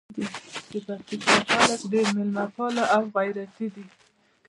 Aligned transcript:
د 0.73 0.75
پکتیکا 0.89 1.35
خلګ 1.53 1.81
ډېر 1.91 2.07
میلمه 2.15 2.45
پاله 2.55 2.83
او 2.95 3.01
غیرتي 3.15 3.67
دي. 3.73 3.85